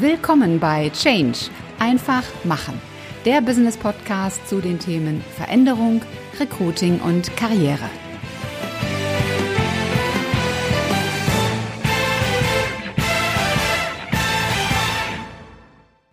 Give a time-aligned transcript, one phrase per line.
[0.00, 1.38] Willkommen bei Change.
[1.78, 2.80] Einfach machen.
[3.24, 6.02] Der Business Podcast zu den Themen Veränderung,
[6.40, 7.88] Recruiting und Karriere.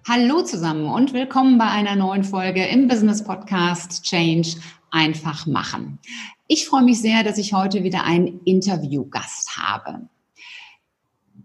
[0.07, 4.57] Hallo zusammen und willkommen bei einer neuen Folge im Business Podcast Change
[4.91, 5.97] einfach machen.
[6.45, 10.07] Ich freue mich sehr, dass ich heute wieder einen Interviewgast habe.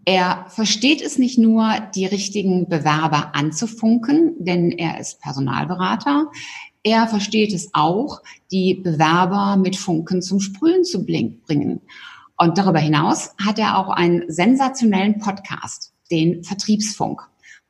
[0.07, 6.31] Er versteht es nicht nur, die richtigen Bewerber anzufunken, denn er ist Personalberater.
[6.81, 11.81] Er versteht es auch, die Bewerber mit Funken zum Sprühen zu bringen.
[12.37, 17.23] Und darüber hinaus hat er auch einen sensationellen Podcast, den Vertriebsfunk.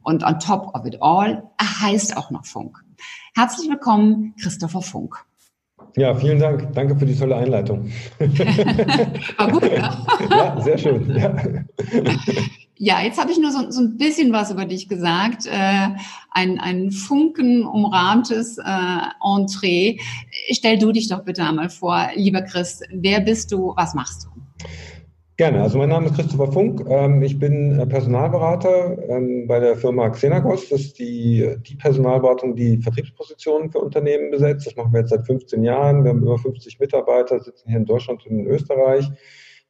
[0.03, 2.77] Und on top of it all, er heißt auch noch Funk.
[3.33, 5.26] Herzlich willkommen, Christopher Funk.
[5.97, 6.73] Ja, vielen Dank.
[6.73, 7.89] Danke für die tolle Einleitung.
[9.37, 10.05] War gut, ne?
[10.29, 11.09] ja, sehr schön.
[11.17, 11.35] Ja,
[12.75, 15.47] ja jetzt habe ich nur so, so, ein bisschen was über dich gesagt.
[15.47, 15.89] Äh,
[16.29, 18.63] ein, ein funkenumrahmtes äh,
[19.23, 19.97] Entree.
[20.51, 22.81] Stell du dich doch bitte einmal vor, lieber Chris.
[22.91, 23.73] Wer bist du?
[23.75, 24.29] Was machst du?
[25.37, 25.61] Gerne.
[25.61, 26.83] Also mein Name ist Christopher Funk.
[26.89, 30.69] Ähm, ich bin äh, Personalberater ähm, bei der Firma Xenagos.
[30.69, 34.65] Das ist die, die Personalberatung, die Vertriebspositionen für Unternehmen besetzt.
[34.65, 36.03] Das machen wir jetzt seit 15 Jahren.
[36.03, 39.07] Wir haben über 50 Mitarbeiter, sitzen hier in Deutschland und in Österreich.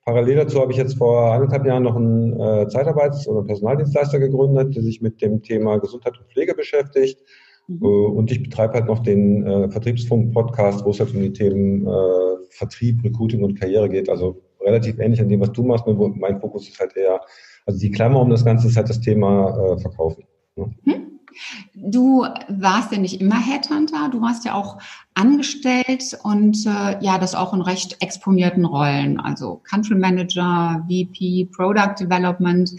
[0.06, 4.74] Parallel dazu habe ich jetzt vor eineinhalb Jahren noch einen äh, Zeitarbeits- oder Personaldienstleister gegründet,
[4.74, 7.22] der sich mit dem Thema Gesundheit und Pflege beschäftigt.
[7.68, 7.84] Mhm.
[7.84, 11.86] Äh, und ich betreibe halt noch den Vertriebsfunk-Podcast, wo es halt um die Themen
[12.52, 14.08] Vertrieb, Recruiting und Karriere geht.
[14.10, 15.86] Also relativ ähnlich an dem, was du machst.
[15.88, 17.22] Mein Fokus ist halt eher,
[17.66, 20.24] also die Klammer um das Ganze ist halt das Thema äh, Verkaufen.
[20.56, 20.74] Ne?
[20.84, 21.08] Hm?
[21.76, 24.80] Du warst ja nicht immer Headhunter, du warst ja auch
[25.14, 31.96] angestellt und äh, ja, das auch in recht exponierten Rollen, also Country Manager, VP, Product
[32.00, 32.72] Development.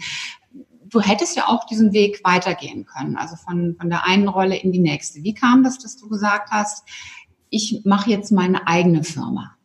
[0.89, 4.71] Du hättest ja auch diesen Weg weitergehen können, also von, von der einen Rolle in
[4.71, 5.23] die nächste.
[5.23, 6.85] Wie kam das, dass du gesagt hast,
[7.49, 9.55] ich mache jetzt meine eigene Firma?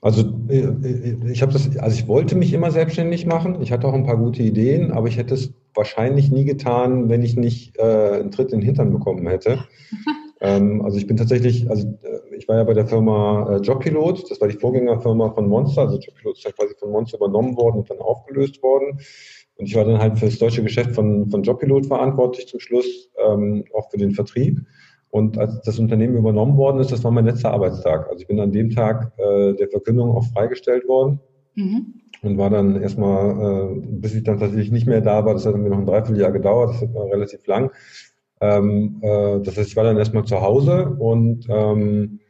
[0.00, 3.60] Also äh, äh, ich habe das, also ich wollte mich immer selbstständig machen.
[3.62, 7.22] Ich hatte auch ein paar gute Ideen, aber ich hätte es wahrscheinlich nie getan, wenn
[7.22, 9.64] ich nicht äh, einen Tritt in den Hintern bekommen hätte.
[10.40, 14.40] ähm, also ich bin tatsächlich, also äh, ich war ja bei der Firma Jobpilot, das
[14.40, 15.82] war die Vorgängerfirma von Monster.
[15.82, 19.00] Also Jobpilot ist ja quasi von Monster übernommen worden und dann aufgelöst worden.
[19.56, 23.10] Und ich war dann halt für das deutsche Geschäft von, von Jobpilot verantwortlich zum Schluss,
[23.26, 24.60] ähm, auch für den Vertrieb.
[25.16, 28.06] Und als das Unternehmen übernommen worden ist, das war mein letzter Arbeitstag.
[28.10, 31.20] Also ich bin an dem Tag äh, der Verkündung auch freigestellt worden
[31.54, 31.94] mhm.
[32.20, 35.54] und war dann erstmal, äh, bis ich dann tatsächlich nicht mehr da war, das hat
[35.54, 37.70] dann mir noch ein Dreivierteljahr gedauert, das war relativ lang.
[38.42, 42.20] Ähm, äh, das heißt, ich war dann erstmal zu Hause und ähm,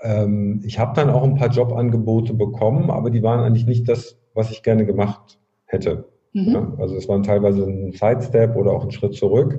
[0.00, 4.16] ähm, ich habe dann auch ein paar Jobangebote bekommen, aber die waren eigentlich nicht das,
[4.32, 6.06] was ich gerne gemacht hätte.
[6.32, 6.52] Mhm.
[6.54, 6.72] Ja?
[6.78, 9.58] Also es waren teilweise ein Sidestep oder auch ein Schritt zurück.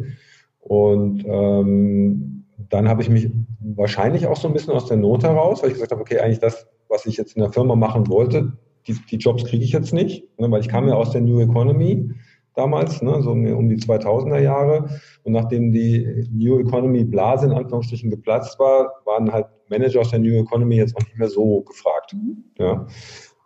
[0.60, 3.30] Und ähm, dann habe ich mich
[3.60, 6.40] wahrscheinlich auch so ein bisschen aus der Not heraus, weil ich gesagt habe, okay, eigentlich
[6.40, 8.54] das, was ich jetzt in der Firma machen wollte,
[8.88, 11.40] die, die Jobs kriege ich jetzt nicht, ne, weil ich kam ja aus der New
[11.40, 12.12] Economy
[12.56, 14.90] damals, ne, so um, die 2000er Jahre.
[15.24, 20.20] Und nachdem die New Economy Blase in Anführungsstrichen geplatzt war, waren halt Manager aus der
[20.20, 22.16] New Economy jetzt auch nicht mehr so gefragt.
[22.58, 22.88] Ja.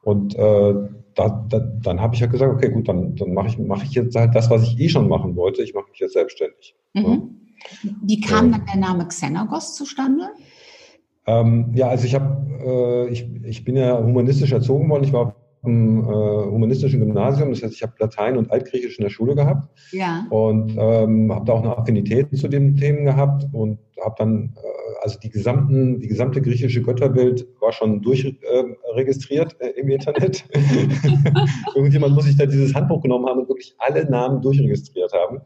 [0.03, 0.73] Und äh,
[1.15, 3.91] da, da, dann habe ich halt gesagt, okay, gut, dann, dann mache ich, mach ich
[3.91, 5.61] jetzt halt das, was ich eh schon machen wollte.
[5.63, 6.75] Ich mache mich jetzt selbstständig.
[6.93, 7.03] Mhm.
[7.83, 7.91] Ja.
[8.03, 10.29] Wie kam dann der Name Xenagos zustande?
[11.27, 15.03] Ähm, ja, also ich habe, äh, ich, ich bin ja humanistisch erzogen worden.
[15.03, 19.09] Ich war im äh, humanistischen Gymnasium, das heißt, ich habe Latein und Altgriechisch in der
[19.09, 19.69] Schule gehabt.
[19.91, 20.25] Ja.
[20.29, 24.81] Und ähm, habe da auch eine Affinität zu den Themen gehabt und habe dann äh,
[25.01, 30.45] also die gesamten, die gesamte griechische Götterbild war schon durchregistriert äh, äh, im Internet.
[31.75, 35.41] Irgendjemand muss sich da dieses Handbuch genommen haben und wirklich alle Namen durchregistriert haben.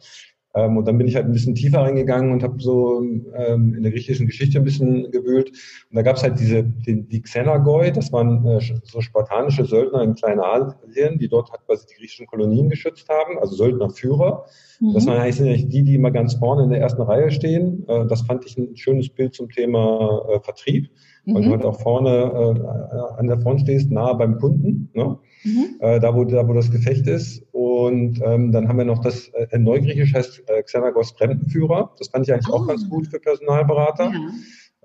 [0.56, 3.02] Ähm, und dann bin ich halt ein bisschen tiefer reingegangen und habe so
[3.36, 5.50] ähm, in der griechischen Geschichte ein bisschen gewühlt.
[5.50, 10.02] Und da gab es halt diese, die, die Xenagoi, das waren äh, so spartanische Söldner
[10.04, 14.46] in Kleinasien, die dort halt quasi die griechischen Kolonien geschützt haben, also Söldnerführer.
[14.80, 14.94] Mhm.
[14.94, 17.86] Das waren eigentlich die, die immer ganz vorne in der ersten Reihe stehen.
[17.88, 20.90] Äh, das fand ich ein schönes Bild zum Thema äh, Vertrieb,
[21.26, 21.46] weil mhm.
[21.46, 24.90] du halt auch vorne äh, an der Front stehst, nahe beim Kunden.
[24.94, 25.18] Ne?
[25.44, 25.76] Mhm.
[25.80, 27.44] Äh, da, wo, da wo das Gefecht ist.
[27.52, 31.92] Und ähm, dann haben wir noch das, äh, Neugriechisch heißt äh, Xenagos Fremdenführer.
[31.98, 32.58] Das fand ich eigentlich oh.
[32.58, 34.12] auch ganz gut für Personalberater.
[34.12, 34.30] Ja.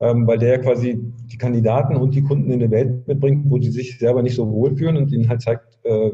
[0.03, 3.71] Ähm, weil der quasi die Kandidaten und die Kunden in eine Welt mitbringt, wo sie
[3.71, 6.13] sich selber nicht so wohlfühlen und ihnen halt zeigt, äh,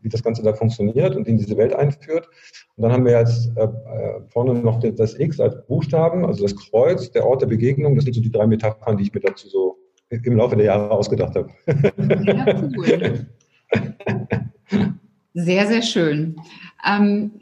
[0.00, 2.30] wie das Ganze da funktioniert und in diese Welt einführt.
[2.76, 6.54] Und dann haben wir jetzt äh, äh vorne noch das X als Buchstaben, also das
[6.54, 7.94] Kreuz, der Ort der Begegnung.
[7.94, 9.76] Das sind so die drei Metaphern, die ich mir dazu so
[10.10, 11.50] im Laufe der Jahre ausgedacht habe.
[11.66, 13.26] Ja, cool.
[15.34, 16.36] Sehr, sehr schön.
[16.86, 17.32] Ähm,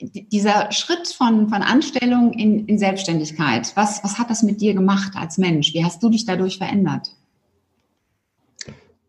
[0.00, 5.12] dieser Schritt von, von Anstellung in, in Selbstständigkeit, was, was hat das mit dir gemacht
[5.16, 5.72] als Mensch?
[5.74, 7.14] Wie hast du dich dadurch verändert?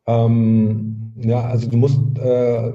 [0.07, 2.71] Ähm, ja, also du musst, äh,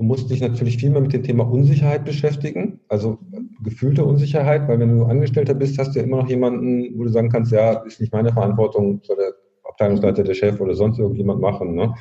[0.00, 3.18] du musst dich natürlich viel mehr mit dem Thema Unsicherheit beschäftigen, also
[3.62, 7.10] gefühlte Unsicherheit, weil wenn du Angestellter bist, hast du ja immer noch jemanden, wo du
[7.10, 11.42] sagen kannst, ja, ist nicht meine Verantwortung, soll der Abteilungsleiter, der Chef oder sonst irgendjemand
[11.42, 11.74] machen.
[11.74, 11.94] Ne?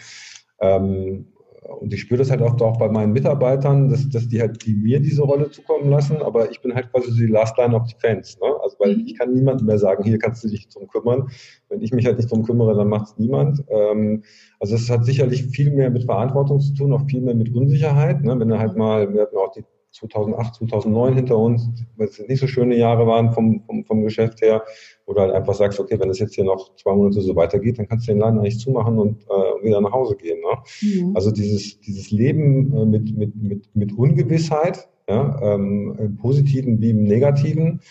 [0.61, 1.25] Ähm,
[1.73, 4.73] und ich spüre das halt auch, auch bei meinen Mitarbeitern, dass, dass die halt die
[4.73, 8.37] mir diese Rolle zukommen lassen, aber ich bin halt quasi die Last Line of Defense.
[8.39, 8.47] Ne?
[8.61, 9.03] Also weil mhm.
[9.05, 11.29] ich kann niemandem mehr sagen, hier kannst du dich drum kümmern.
[11.69, 13.63] Wenn ich mich halt nicht drum kümmere, dann macht es niemand.
[13.69, 14.23] Ähm,
[14.59, 18.23] also es hat sicherlich viel mehr mit Verantwortung zu tun, auch viel mehr mit Unsicherheit.
[18.23, 18.39] Ne?
[18.39, 22.39] Wenn du halt mal, wir hatten auch die 2008, 2009 hinter uns, weil es nicht
[22.39, 24.63] so schöne Jahre waren vom, vom, vom Geschäft her,
[25.05, 27.79] wo du halt einfach sagst, okay, wenn es jetzt hier noch zwei Monate so weitergeht,
[27.79, 30.39] dann kannst du den Laden eigentlich zumachen und äh, wieder nach Hause gehen.
[30.39, 31.01] Ne?
[31.03, 31.15] Mhm.
[31.15, 36.91] Also dieses, dieses Leben äh, mit, mit, mit, mit Ungewissheit, ja, ähm, im Positiven wie
[36.91, 37.81] im Negativen,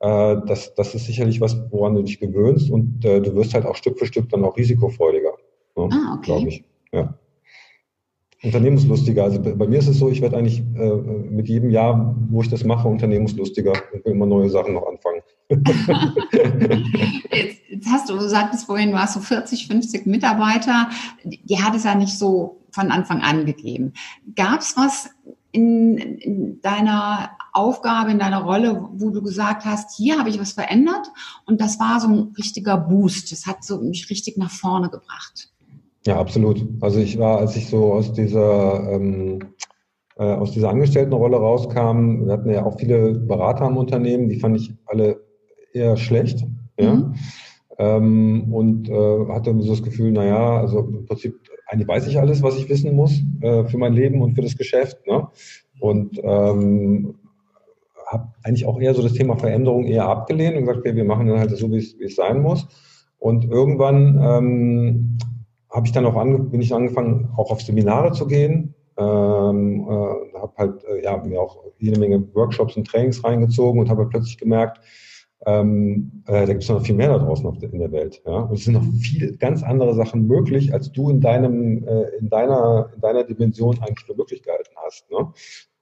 [0.00, 3.64] äh, das, das ist sicherlich was, woran du dich gewöhnst und äh, du wirst halt
[3.64, 5.34] auch Stück für Stück dann auch risikofreudiger,
[5.76, 5.88] ne?
[5.92, 6.24] ah, okay.
[6.24, 6.64] glaube ich.
[6.92, 7.16] Ja
[8.44, 9.24] unternehmenslustiger.
[9.24, 10.94] Also bei mir ist es so, ich werde eigentlich äh,
[11.30, 15.22] mit jedem Jahr, wo ich das mache, unternehmenslustiger und will immer neue Sachen noch anfangen.
[17.30, 20.88] jetzt, jetzt, hast du, du sagtest vorhin, du hast so 40, 50 Mitarbeiter.
[21.24, 23.92] Die hat es ja nicht so von Anfang an gegeben.
[24.34, 25.10] Gab es was
[25.52, 30.52] in, in deiner Aufgabe, in deiner Rolle, wo du gesagt hast, hier habe ich was
[30.52, 31.06] verändert
[31.46, 33.30] und das war so ein richtiger Boost.
[33.30, 35.53] Das hat so mich richtig nach vorne gebracht.
[36.06, 36.66] Ja, absolut.
[36.80, 39.38] Also ich war, als ich so aus dieser ähm,
[40.16, 44.56] äh, aus dieser Angestelltenrolle rauskam, wir hatten ja auch viele Berater im Unternehmen, die fand
[44.56, 45.20] ich alle
[45.72, 46.46] eher schlecht.
[46.78, 46.94] Ja.
[46.94, 47.14] Mhm.
[47.76, 51.34] Ähm, und äh, hatte so das Gefühl, naja, also im Prinzip,
[51.66, 54.56] eigentlich weiß ich alles, was ich wissen muss äh, für mein Leben und für das
[54.56, 55.04] Geschäft.
[55.08, 55.26] Ne?
[55.80, 57.16] Und ähm,
[58.06, 61.26] habe eigentlich auch eher so das Thema Veränderung eher abgelehnt und gesagt, okay, wir machen
[61.26, 62.68] dann halt so, wie es sein muss.
[63.18, 65.18] Und irgendwann ähm,
[65.74, 68.74] habe ich dann auch ange bin ich angefangen, auch auf Seminare zu gehen.
[68.96, 73.90] Ähm, äh, habe halt äh, ja, mir auch jede Menge Workshops und Trainings reingezogen und
[73.90, 74.80] habe halt plötzlich gemerkt,
[75.46, 78.22] ähm, äh, da gibt es noch viel mehr da draußen auf der, in der Welt.
[78.24, 78.38] Ja?
[78.38, 82.28] Und es sind noch viel ganz andere Sachen möglich, als du in deinem, äh, in
[82.28, 85.10] deiner, in deiner Dimension eigentlich für möglich gehalten hast.
[85.10, 85.28] Ne?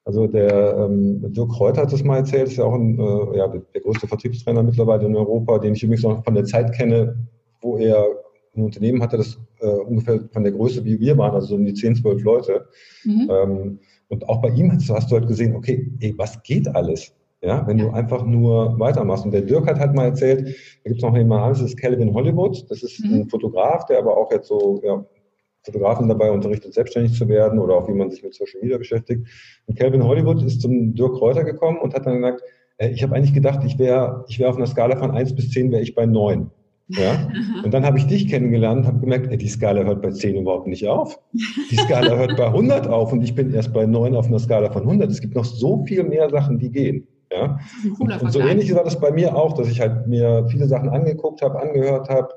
[0.05, 3.47] Also der ähm, Dirk Reuter hat das mal erzählt, ist ja auch ein, äh, ja,
[3.49, 7.17] der größte Vertriebstrainer mittlerweile in Europa, den ich übrigens auch von der Zeit kenne,
[7.61, 8.07] wo er
[8.55, 11.75] ein Unternehmen hatte, das äh, ungefähr von der Größe wie wir waren, also um die
[11.75, 12.67] 10, 12 Leute.
[13.05, 13.31] Mhm.
[13.31, 13.79] Ähm,
[14.09, 17.15] und auch bei ihm hast du, hast du halt gesehen, okay, ey, was geht alles?
[17.41, 19.25] Ja, wenn du einfach nur weitermachst.
[19.25, 21.77] Und der Dirk hat halt mal erzählt, da gibt es noch jemand anderes, das ist
[21.77, 22.71] Calvin Hollywood.
[22.71, 23.15] Das ist mhm.
[23.15, 25.05] ein Fotograf, der aber auch jetzt so, ja,
[25.65, 29.27] Fotografen dabei unterrichtet, selbstständig zu werden oder auch wie man sich mit Social Media beschäftigt.
[29.67, 32.43] Und Calvin Hollywood ist zum Dirk Reuter gekommen und hat dann gesagt,
[32.79, 35.51] äh, ich habe eigentlich gedacht, ich wäre ich wär auf einer Skala von 1 bis
[35.51, 36.51] 10 wäre ich bei 9.
[36.97, 37.29] Ja?
[37.65, 40.67] Und dann habe ich dich kennengelernt, habe gemerkt, ey, die Skala hört bei 10 überhaupt
[40.67, 41.19] nicht auf.
[41.71, 44.71] Die Skala hört bei 100 auf und ich bin erst bei 9 auf einer Skala
[44.71, 45.11] von 100.
[45.11, 47.07] Es gibt noch so viel mehr Sachen, die gehen.
[47.31, 47.59] Ja?
[47.99, 50.91] Und, und so ähnlich war das bei mir auch, dass ich halt mir viele Sachen
[50.91, 52.29] angeguckt habe, angehört habe,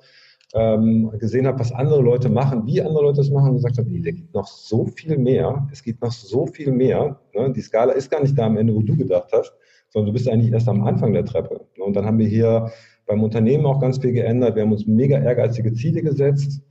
[0.54, 3.90] ähm, gesehen habe, was andere Leute machen, wie andere Leute das machen und gesagt habe,
[3.90, 5.68] da gibt noch so viel mehr.
[5.72, 7.20] Es gibt noch so viel mehr.
[7.34, 7.52] Ne?
[7.52, 9.54] Die Skala ist gar nicht da am Ende, wo du gedacht hast,
[9.90, 11.66] sondern du bist eigentlich erst am Anfang der Treppe.
[11.78, 12.72] Und dann haben wir hier
[13.06, 14.56] beim Unternehmen auch ganz viel geändert.
[14.56, 16.62] Wir haben uns mega ehrgeizige Ziele gesetzt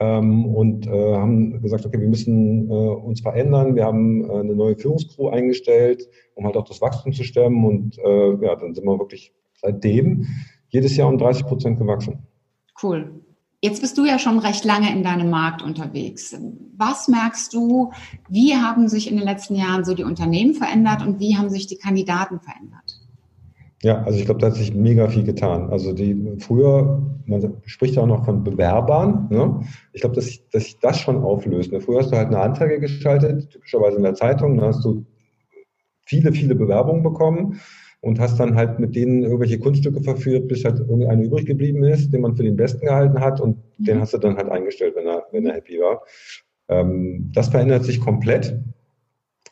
[0.00, 3.74] ähm, und äh, haben gesagt, okay, wir müssen äh, uns verändern.
[3.74, 7.64] Wir haben äh, eine neue Führungskrew eingestellt, um halt auch das Wachstum zu stemmen.
[7.64, 10.26] Und äh, ja, dann sind wir wirklich seitdem
[10.68, 12.26] jedes Jahr um 30 Prozent gewachsen.
[12.82, 13.22] Cool.
[13.64, 16.36] Jetzt bist du ja schon recht lange in deinem Markt unterwegs.
[16.76, 17.92] Was merkst du,
[18.28, 21.68] wie haben sich in den letzten Jahren so die Unternehmen verändert und wie haben sich
[21.68, 23.01] die Kandidaten verändert?
[23.84, 25.70] Ja, also ich glaube, da hat sich mega viel getan.
[25.70, 29.26] Also die früher, man spricht ja auch noch von Bewerbern.
[29.30, 29.60] Ne?
[29.92, 31.72] Ich glaube, dass, sich, dass sich das schon auflöst.
[31.72, 31.80] Ne?
[31.80, 35.04] Früher hast du halt eine Anzeige geschaltet, typischerweise in der Zeitung, dann hast du
[36.06, 37.60] viele, viele Bewerbungen bekommen
[38.02, 42.12] und hast dann halt mit denen irgendwelche Kunststücke verführt, bis halt irgendeiner übrig geblieben ist,
[42.12, 43.84] den man für den Besten gehalten hat und mhm.
[43.84, 46.02] den hast du dann halt eingestellt, wenn er, wenn er happy war.
[46.68, 48.56] Ähm, das verändert sich komplett.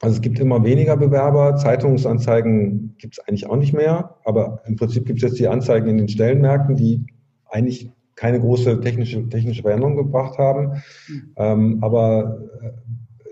[0.00, 4.76] Also es gibt immer weniger Bewerber, Zeitungsanzeigen gibt es eigentlich auch nicht mehr, aber im
[4.76, 7.04] Prinzip gibt es jetzt die Anzeigen in den Stellenmärkten, die
[7.46, 10.82] eigentlich keine große technische, technische Veränderung gebracht haben.
[11.08, 11.32] Mhm.
[11.36, 12.70] Ähm, aber äh,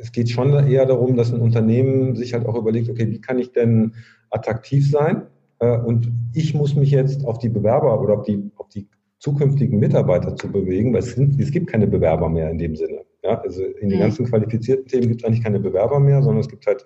[0.01, 3.39] es geht schon eher darum, dass ein Unternehmen sich halt auch überlegt, okay, wie kann
[3.39, 3.95] ich denn
[4.31, 5.23] attraktiv sein?
[5.59, 8.87] Äh, und ich muss mich jetzt auf die Bewerber oder auf die, auf die
[9.19, 13.01] zukünftigen Mitarbeiter zu bewegen, weil es, sind, es gibt keine Bewerber mehr in dem Sinne.
[13.23, 16.49] Ja, also in den ganzen qualifizierten Themen gibt es eigentlich keine Bewerber mehr, sondern es
[16.49, 16.85] gibt halt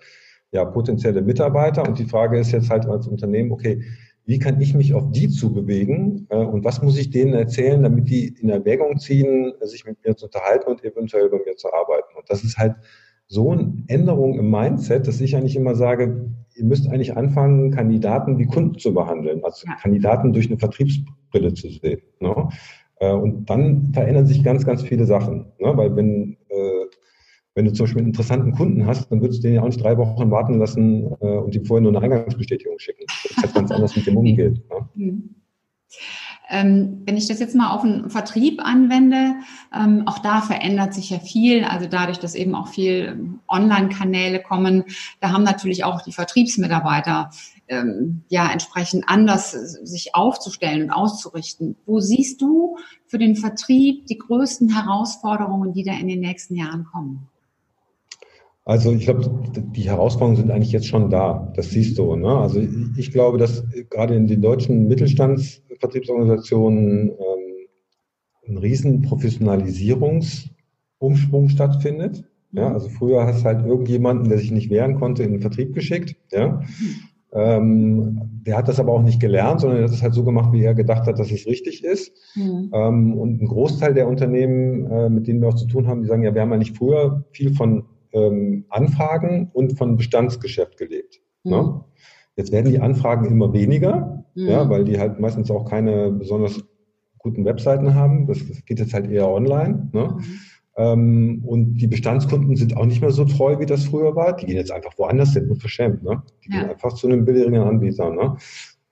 [0.50, 1.86] ja, potenzielle Mitarbeiter.
[1.86, 3.82] Und die Frage ist jetzt halt als Unternehmen, okay,
[4.24, 8.08] wie kann ich mich auf die zubewegen äh, und was muss ich denen erzählen, damit
[8.08, 12.16] die in Erwägung ziehen, sich mit mir zu unterhalten und eventuell bei mir zu arbeiten.
[12.16, 12.76] Und das ist halt
[13.26, 18.38] so eine Änderung im Mindset, dass ich eigentlich immer sage, ihr müsst eigentlich anfangen, Kandidaten
[18.38, 19.74] wie Kunden zu behandeln, also ja.
[19.80, 22.02] Kandidaten durch eine Vertriebsbrille zu sehen.
[22.20, 22.48] Ne?
[23.02, 25.46] Äh, und dann verändern sich ganz, ganz viele Sachen.
[25.58, 25.76] Ne?
[25.76, 26.86] Weil wenn, äh,
[27.54, 29.82] wenn du zum Beispiel einen interessanten Kunden hast, dann würdest du den ja auch nicht
[29.82, 33.02] drei Wochen warten lassen äh, und ihm vorher nur eine Eingangsbestätigung schicken.
[33.08, 34.62] Das ist halt ganz anders mit dem umgeht.
[34.70, 35.20] Ne?
[36.48, 39.36] Ähm, wenn ich das jetzt mal auf den Vertrieb anwende,
[39.74, 41.64] ähm, auch da verändert sich ja viel.
[41.64, 44.84] Also dadurch, dass eben auch viel ähm, Online-Kanäle kommen,
[45.20, 47.30] da haben natürlich auch die Vertriebsmitarbeiter
[47.68, 51.76] ähm, ja entsprechend anders sich aufzustellen und auszurichten.
[51.86, 56.84] Wo siehst du für den Vertrieb die größten Herausforderungen, die da in den nächsten Jahren
[56.84, 57.28] kommen?
[58.64, 59.28] Also ich glaube,
[59.74, 61.52] die Herausforderungen sind eigentlich jetzt schon da.
[61.56, 62.14] Das siehst du.
[62.14, 62.28] Ne?
[62.28, 62.62] Also
[62.96, 67.16] ich glaube, dass gerade in den deutschen Mittelstandsvertriebsorganisationen ähm,
[68.46, 72.22] ein riesen Professionalisierungsumsprung stattfindet.
[72.52, 75.74] Ja, also früher hast du halt irgendjemanden, der sich nicht wehren konnte, in den Vertrieb
[75.74, 76.16] geschickt.
[76.30, 76.60] Ja.
[77.32, 80.52] Ähm, der hat das aber auch nicht gelernt, sondern er hat es halt so gemacht,
[80.52, 82.12] wie er gedacht hat, dass es richtig ist.
[82.34, 82.70] Mhm.
[82.74, 86.08] Ähm, und ein Großteil der Unternehmen, äh, mit denen wir auch zu tun haben, die
[86.08, 91.20] sagen, ja, wir haben ja nicht früher viel von ähm, Anfragen und von Bestandsgeschäft gelebt.
[91.44, 91.50] Mhm.
[91.50, 91.84] Ne?
[92.36, 94.48] Jetzt werden die Anfragen immer weniger, mhm.
[94.48, 96.64] ja, weil die halt meistens auch keine besonders
[97.18, 98.26] guten Webseiten haben.
[98.26, 99.90] Das, das geht jetzt halt eher online.
[99.92, 100.16] Ne?
[100.16, 100.24] Mhm.
[100.74, 104.34] Ähm, und die Bestandskunden sind auch nicht mehr so treu, wie das früher war.
[104.36, 106.02] Die gehen jetzt einfach woanders hin, unverschämt.
[106.02, 106.22] Ne?
[106.44, 106.60] Die ja.
[106.60, 108.10] gehen einfach zu einem billigeren Anbieter.
[108.10, 108.36] Ne?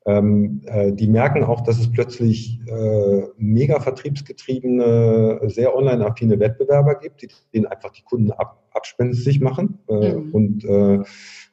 [0.07, 7.23] Ähm, äh, die merken auch, dass es plötzlich äh, mega vertriebsgetriebene, sehr online-affine Wettbewerber gibt,
[7.23, 9.79] die denen einfach die Kunden ab, abspenstig machen.
[9.89, 10.31] Äh, mhm.
[10.33, 11.01] Und äh,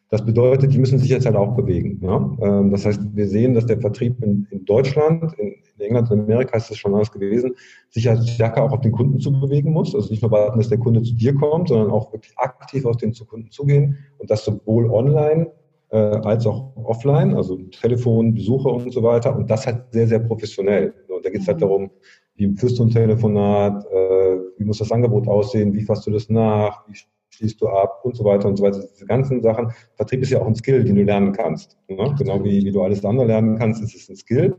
[0.10, 2.00] das bedeutet, die müssen sich jetzt halt auch bewegen.
[2.02, 2.38] Ja?
[2.42, 6.22] Ähm, das heißt, wir sehen, dass der Vertrieb in, in Deutschland, in, in, England und
[6.22, 7.54] Amerika ist das schon anders gewesen,
[7.90, 9.94] sich halt stärker auch auf den Kunden zu bewegen muss.
[9.94, 12.96] Also nicht nur warten, dass der Kunde zu dir kommt, sondern auch wirklich aktiv auf
[12.96, 15.52] den Kunden zugehen und das sowohl online
[15.90, 19.36] äh, als auch offline, also Telefon, Besucher und so weiter.
[19.36, 20.94] Und das halt sehr, sehr professionell.
[21.08, 21.62] Und da geht es halt mhm.
[21.62, 21.92] darum,
[22.36, 26.30] wie führst du ein Telefonat, äh, wie muss das Angebot aussehen, wie fasst du das
[26.30, 26.96] nach, wie
[27.30, 28.84] schließt du ab und so weiter und so weiter.
[28.94, 29.72] Diese ganzen Sachen.
[29.96, 31.78] Vertrieb ist ja auch ein Skill, den du lernen kannst.
[31.88, 32.16] Ne?
[32.18, 34.56] Genau wie, wie du alles andere lernen kannst, ist es ein Skill.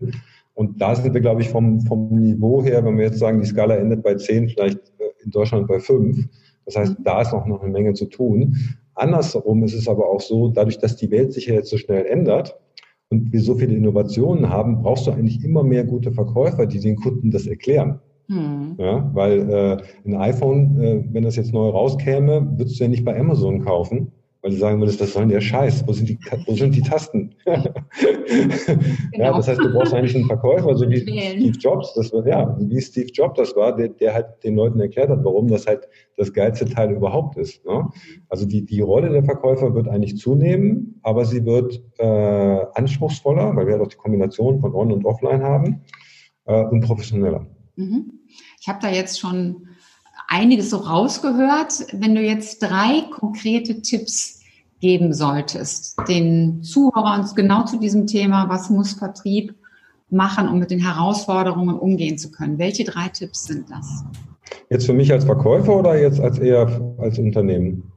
[0.55, 3.47] Und da sind wir, glaube ich, vom, vom Niveau her, wenn wir jetzt sagen, die
[3.47, 6.27] Skala endet bei 10, vielleicht äh, in Deutschland bei 5.
[6.65, 8.57] Das heißt, da ist noch, noch eine Menge zu tun.
[8.99, 12.07] Andersrum ist es aber auch so, dadurch, dass die Welt sich ja jetzt so schnell
[12.07, 12.59] ändert
[13.11, 16.97] und wir so viele Innovationen haben, brauchst du eigentlich immer mehr gute Verkäufer, die den
[16.97, 18.01] Kunden das erklären.
[18.29, 18.75] Hm.
[18.79, 23.05] Ja, weil äh, ein iPhone, äh, wenn das jetzt neu rauskäme, würdest du ja nicht
[23.05, 24.13] bei Amazon kaufen,
[24.49, 25.87] weil du sagen würdest, was soll der Scheiß?
[25.87, 27.35] Wo sind die, wo sind die Tasten?
[27.45, 27.65] genau.
[29.13, 32.57] Ja, das heißt, du brauchst eigentlich einen Verkäufer, so wie Steve Jobs, das war, ja,
[32.59, 35.87] wie Steve Jobs das war, der, der halt den Leuten erklärt hat, warum das halt
[36.17, 37.63] das geilste Teil überhaupt ist.
[37.67, 37.91] Ne?
[38.31, 43.67] Also die, die Rolle der Verkäufer wird eigentlich zunehmen, aber sie wird äh, anspruchsvoller, weil
[43.67, 45.83] wir halt auch die Kombination von On- und Offline haben
[46.47, 47.47] äh, und professioneller.
[47.77, 48.13] Mhm.
[48.61, 49.69] Ich habe da jetzt schon
[50.27, 51.87] einiges so rausgehört.
[51.93, 54.38] Wenn du jetzt drei konkrete Tipps
[54.81, 59.55] geben solltest, den Zuhörern genau zu diesem Thema, was muss Vertrieb
[60.11, 62.59] machen, um mit den Herausforderungen umgehen zu können?
[62.59, 64.05] Welche drei Tipps sind das?
[64.71, 67.93] Jetzt für mich als Verkäufer oder jetzt als eher als Unternehmen?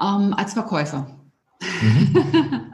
[0.00, 1.06] Ähm, als Verkäufer.
[1.60, 2.16] Mhm.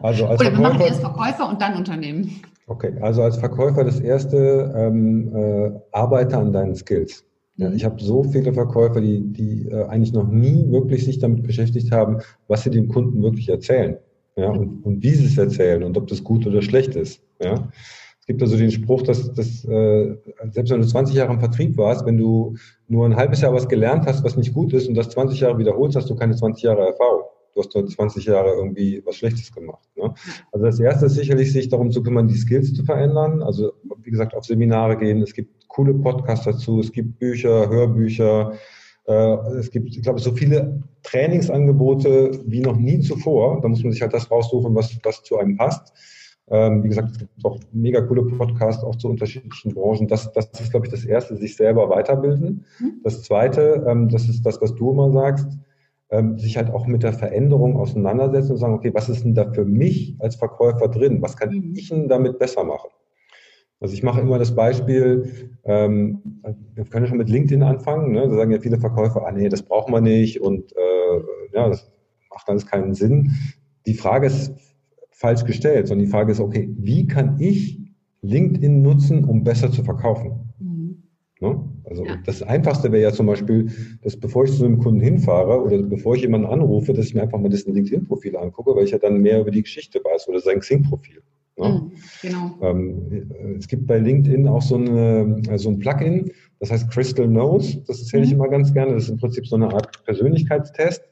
[0.00, 2.42] Also als oder wir Verkäufer, machen erst Verkäufer und dann Unternehmen.
[2.66, 7.24] Okay, also als Verkäufer das erste, ähm, äh, arbeite an deinen Skills.
[7.56, 11.42] Ja, ich habe so viele Verkäufer, die, die äh, eigentlich noch nie wirklich sich damit
[11.42, 13.98] beschäftigt haben, was sie dem Kunden wirklich erzählen.
[14.36, 17.22] Ja, und, und wie sie es erzählen und ob das gut oder schlecht ist.
[17.42, 17.68] Ja.
[18.20, 20.16] Es gibt also den Spruch, dass, dass äh,
[20.50, 22.54] selbst wenn du 20 Jahre im Vertrieb warst, wenn du
[22.86, 25.58] nur ein halbes Jahr was gelernt hast, was nicht gut ist und das 20 Jahre
[25.58, 27.24] wiederholst, hast du keine 20 Jahre Erfahrung.
[27.54, 29.84] Du hast nur 20 Jahre irgendwie was Schlechtes gemacht.
[29.96, 30.14] Ne?
[30.52, 33.42] Also das Erste ist sicherlich, sich darum zu kümmern, die Skills zu verändern.
[33.42, 35.20] Also wie gesagt, auf Seminare gehen.
[35.22, 38.52] Es gibt coole Podcasts dazu, es gibt Bücher, Hörbücher,
[39.06, 43.60] äh, es gibt, ich glaube, so viele Trainingsangebote wie noch nie zuvor.
[43.60, 45.92] Da muss man sich halt das raussuchen, was, was zu einem passt.
[46.48, 50.08] Ähm, wie gesagt, es gibt auch mega coole Podcasts auch zu unterschiedlichen Branchen.
[50.08, 52.66] Das, das ist, glaube ich, das Erste, sich selber weiterbilden.
[52.80, 53.00] Mhm.
[53.04, 55.58] Das Zweite, ähm, das ist das, was du immer sagst,
[56.10, 59.52] ähm, sich halt auch mit der Veränderung auseinandersetzen und sagen, okay, was ist denn da
[59.52, 61.22] für mich als Verkäufer drin?
[61.22, 61.74] Was kann mhm.
[61.76, 62.90] ich denn damit besser machen?
[63.80, 66.42] Also ich mache immer das Beispiel, ähm,
[66.74, 68.28] wir können schon mit LinkedIn anfangen, ne?
[68.28, 71.90] da sagen ja viele Verkäufer, ah nee, das brauchen wir nicht und äh, ja, das
[72.30, 73.32] macht alles keinen Sinn.
[73.86, 74.54] Die Frage ist
[75.12, 77.78] falsch gestellt, sondern die Frage ist, okay, wie kann ich
[78.20, 80.52] LinkedIn nutzen, um besser zu verkaufen?
[80.58, 81.02] Mhm.
[81.40, 81.64] Ne?
[81.84, 82.18] Also ja.
[82.26, 83.70] das Einfachste wäre ja zum Beispiel,
[84.02, 87.22] dass bevor ich zu einem Kunden hinfahre oder bevor ich jemanden anrufe, dass ich mir
[87.22, 90.40] einfach mal das LinkedIn-Profil angucke, weil ich ja dann mehr über die Geschichte weiß oder
[90.40, 91.22] sein Xing-Profil.
[91.56, 91.90] Ne?
[92.22, 92.58] Genau.
[92.62, 97.82] Ähm, es gibt bei LinkedIn auch so, eine, so ein Plugin, das heißt Crystal Knows.
[97.84, 98.36] Das erzähle ich mhm.
[98.36, 98.94] immer ganz gerne.
[98.94, 101.02] Das ist im Prinzip so eine Art Persönlichkeitstest,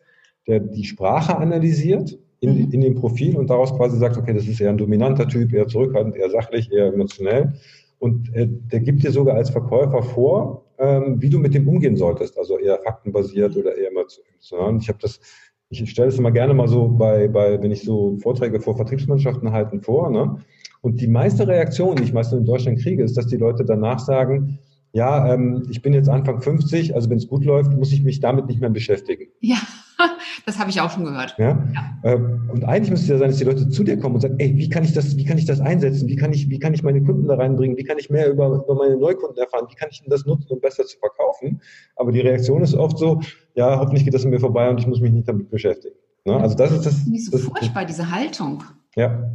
[0.47, 2.73] der die Sprache analysiert in, mhm.
[2.73, 5.67] in dem Profil und daraus quasi sagt, okay, das ist eher ein dominanter Typ, eher
[5.67, 7.55] zurückhaltend, eher sachlich, eher emotionell.
[7.99, 11.97] Und äh, der gibt dir sogar als Verkäufer vor, ähm, wie du mit dem umgehen
[11.97, 14.69] solltest, also eher faktenbasiert oder eher emotional.
[14.69, 15.21] Und ich habe das,
[15.71, 19.53] ich stelle es immer gerne mal so bei, bei, wenn ich so Vorträge vor Vertriebsmannschaften
[19.53, 20.43] halten vor, ne?
[20.81, 23.99] Und die meiste Reaktion, die ich meistens in Deutschland kriege, ist, dass die Leute danach
[23.99, 24.59] sagen,
[24.93, 28.21] ja, ähm, ich bin jetzt Anfang 50, also wenn es gut läuft, muss ich mich
[28.21, 29.27] damit nicht mehr beschäftigen.
[29.41, 29.59] Ja,
[30.47, 31.35] das habe ich auch schon gehört.
[31.39, 31.67] Ja?
[31.75, 31.99] ja.
[32.05, 34.37] Ähm, und eigentlich müsste es ja sein, dass die Leute zu dir kommen und sagen,
[34.39, 36.09] ey, wie kann ich das, wie kann ich das einsetzen?
[36.09, 37.77] Wie kann ich, wie kann ich meine Kunden da reinbringen?
[37.77, 39.67] Wie kann ich mehr über, über meine Neukunden erfahren?
[39.69, 41.61] Wie kann ich denn das nutzen, um besser zu verkaufen?
[41.97, 43.21] Aber die Reaktion ist oft so,
[43.55, 45.97] ja, hoffentlich geht das an mir vorbei und ich muss mich nicht damit beschäftigen.
[46.25, 46.37] Ne?
[46.37, 47.07] Also das ist das.
[47.07, 48.63] Nicht so das, furchtbar, diese Haltung.
[48.97, 49.31] Ja.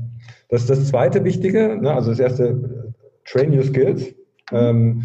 [0.49, 1.77] Das ist das zweite Wichtige.
[1.81, 1.93] Ne?
[1.93, 2.93] Also das erste,
[3.25, 4.13] train your skills.
[4.51, 4.57] Mhm.
[4.57, 5.03] Ähm,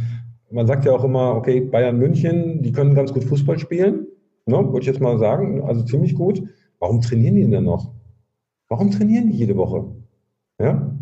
[0.50, 4.06] man sagt ja auch immer, okay, Bayern München, die können ganz gut Fußball spielen,
[4.48, 6.42] ne, würde ich jetzt mal sagen, also ziemlich gut.
[6.78, 7.92] Warum trainieren die denn noch?
[8.68, 9.86] Warum trainieren die jede Woche?
[10.60, 10.94] Ja?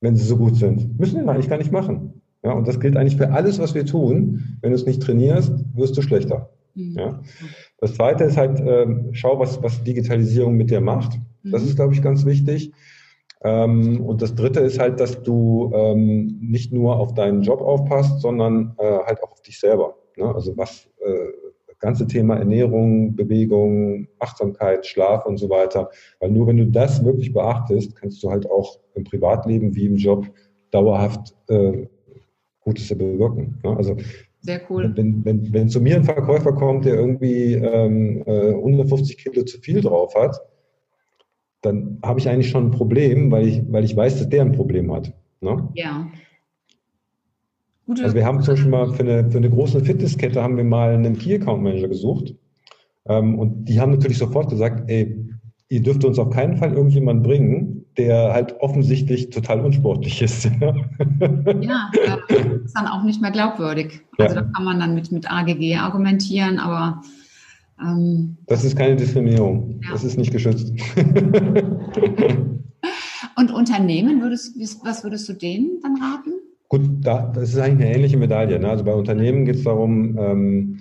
[0.00, 0.98] Wenn sie so gut sind.
[0.98, 2.22] Müssen die eigentlich gar nicht machen.
[2.42, 4.58] Ja, und das gilt eigentlich für alles, was wir tun.
[4.60, 6.50] Wenn du es nicht trainierst, wirst du schlechter.
[6.74, 6.94] Mhm.
[6.96, 7.20] Ja?
[7.78, 11.18] Das zweite ist halt, äh, schau, was, was Digitalisierung mit dir macht.
[11.42, 11.68] Das mhm.
[11.68, 12.72] ist, glaube ich, ganz wichtig.
[13.42, 18.20] Ähm, und das Dritte ist halt, dass du ähm, nicht nur auf deinen Job aufpasst,
[18.20, 19.96] sondern äh, halt auch auf dich selber.
[20.16, 20.34] Ne?
[20.34, 21.45] Also was äh,
[21.78, 25.90] ganze Thema Ernährung, Bewegung, Achtsamkeit, Schlaf und so weiter.
[26.20, 29.96] Weil nur wenn du das wirklich beachtest, kannst du halt auch im Privatleben wie im
[29.96, 30.26] Job
[30.70, 31.86] dauerhaft äh,
[32.60, 33.58] Gutes bewirken.
[33.62, 33.76] Ne?
[33.76, 33.96] Also
[34.40, 34.92] sehr cool.
[34.94, 39.58] Wenn, wenn, wenn zu mir ein Verkäufer kommt, der irgendwie ähm, äh, 150 Kilo zu
[39.58, 40.40] viel drauf hat,
[41.62, 44.52] dann habe ich eigentlich schon ein Problem, weil ich, weil ich weiß, dass der ein
[44.52, 45.12] Problem hat.
[45.40, 45.68] Ne?
[45.74, 46.08] Ja.
[47.86, 50.64] Gute also wir haben zum Beispiel mal für eine, für eine große Fitnesskette haben wir
[50.64, 52.34] mal einen Key Account Manager gesucht.
[53.08, 55.16] Ähm, und die haben natürlich sofort gesagt, ey,
[55.68, 60.44] ihr dürft uns auf keinen Fall irgendjemanden bringen, der halt offensichtlich total unsportlich ist.
[61.60, 61.90] ja,
[62.28, 64.02] das ist dann auch nicht mehr glaubwürdig.
[64.18, 64.42] Also ja.
[64.42, 67.00] da kann man dann mit, mit AGG argumentieren, aber
[67.80, 69.80] ähm, das ist keine Diskriminierung.
[69.82, 69.92] Ja.
[69.92, 70.72] Das ist nicht geschützt.
[73.38, 76.32] Und Unternehmen, würdest, was würdest du denen dann raten?
[76.68, 78.58] Gut, da, das ist eigentlich eine ähnliche Medaille.
[78.58, 78.68] Ne?
[78.68, 80.80] Also bei Unternehmen geht es darum, ähm,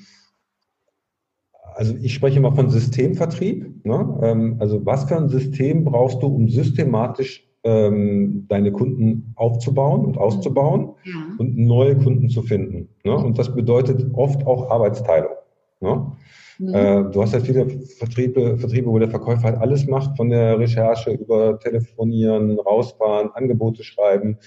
[1.76, 3.86] also ich spreche immer von Systemvertrieb.
[3.86, 4.20] Ne?
[4.24, 10.18] Ähm, also was für ein System brauchst du, um systematisch ähm, deine Kunden aufzubauen und
[10.18, 11.14] auszubauen ja.
[11.38, 12.90] und neue Kunden zu finden.
[13.04, 13.16] Ne?
[13.16, 15.34] Und das bedeutet oft auch Arbeitsteilung.
[15.82, 16.12] Ne?
[16.60, 16.74] Mhm.
[16.74, 20.58] Äh, du hast ja viele Vertriebe, Vertriebe, wo der Verkäufer halt alles macht, von der
[20.58, 24.38] Recherche über Telefonieren, rausfahren, Angebote schreiben,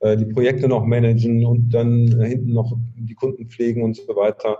[0.00, 4.58] äh, die Projekte noch managen und dann hinten noch die Kunden pflegen und so weiter.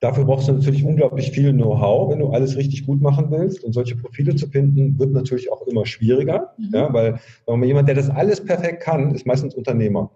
[0.00, 3.64] Dafür brauchst du natürlich unglaublich viel Know-how, wenn du alles richtig gut machen willst.
[3.64, 6.70] Und solche Profile zu finden, wird natürlich auch immer schwieriger, mhm.
[6.74, 10.10] ja, weil sagen wir, jemand, der das alles perfekt kann, ist meistens Unternehmer.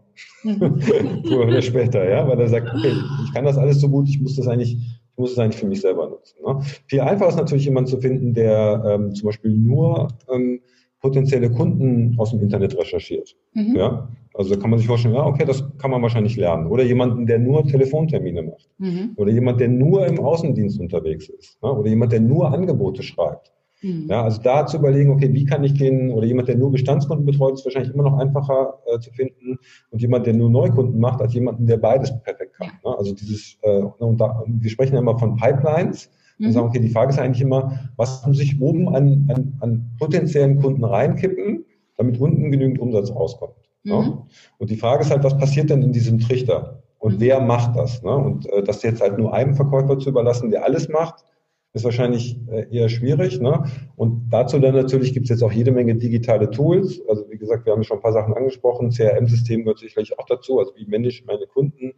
[0.45, 0.81] Mhm.
[1.25, 2.93] Früher oder später, ja, weil er sagt, okay,
[3.25, 4.77] ich kann das alles so gut, ich muss das eigentlich
[5.21, 6.39] muss es eigentlich für mich selber nutzen.
[6.45, 6.61] Ne?
[6.87, 10.61] Viel einfacher ist natürlich jemanden zu finden, der ähm, zum Beispiel nur ähm,
[11.01, 13.37] potenzielle Kunden aus dem Internet recherchiert.
[13.55, 13.77] Mhm.
[13.77, 14.09] Ja?
[14.35, 16.67] Also da kann man sich vorstellen, ja, okay, das kann man wahrscheinlich lernen.
[16.67, 18.69] Oder jemanden, der nur Telefontermine macht.
[18.79, 19.13] Mhm.
[19.17, 21.61] Oder jemand, der nur im Außendienst unterwegs ist.
[21.63, 21.73] Ne?
[21.73, 23.53] Oder jemand, der nur Angebote schreibt.
[23.83, 24.07] Mhm.
[24.09, 27.27] Ja, also da zu überlegen, okay, wie kann ich den, oder jemand, der nur Bestandskunden
[27.27, 29.59] betreut, ist wahrscheinlich immer noch einfacher äh, zu finden.
[29.91, 32.69] Und jemand, der nur Neukunden macht, als jemanden, der beides perfekt kann.
[32.85, 32.99] Ne?
[32.99, 36.11] Also dieses, äh, und da, wir sprechen ja immer von Pipelines.
[36.39, 36.47] Mhm.
[36.47, 39.91] Und sagen, okay, die Frage ist eigentlich immer, was muss ich oben an, an, an
[39.99, 41.65] potenziellen Kunden reinkippen,
[41.97, 43.70] damit unten genügend Umsatz rauskommt.
[43.85, 43.93] Mhm.
[43.93, 44.23] Ne?
[44.59, 46.83] Und die Frage ist halt, was passiert denn in diesem Trichter?
[46.99, 47.21] Und mhm.
[47.21, 48.03] wer macht das?
[48.03, 48.15] Ne?
[48.15, 51.25] Und äh, das jetzt halt nur einem Verkäufer zu überlassen, der alles macht,
[51.73, 53.41] ist wahrscheinlich äh, eher schwierig.
[53.41, 53.65] Ne?
[53.97, 57.01] Und dazu dann natürlich gibt es jetzt auch jede Menge digitale Tools.
[57.09, 58.91] Also wie gesagt, wir haben schon ein paar Sachen angesprochen.
[58.91, 60.59] CRM-System gehört sicherlich auch dazu.
[60.59, 61.93] Also wie manage ich meine Kunden?